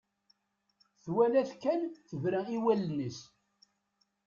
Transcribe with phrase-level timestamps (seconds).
[1.03, 3.19] Twala-t kan, tebra i wallen-is.